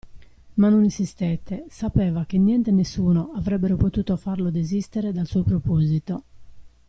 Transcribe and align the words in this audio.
Ma 0.55 0.67
non 0.69 0.83
insistette: 0.83 1.65
sapeva 1.69 2.25
che 2.25 2.39
niente 2.39 2.71
e 2.71 2.73
nessuno 2.73 3.33
avrebbero 3.35 3.77
potuto 3.77 4.15
farlo 4.17 4.49
desistere 4.49 5.11
dal 5.11 5.27
suo 5.27 5.43
proposito. 5.43 6.23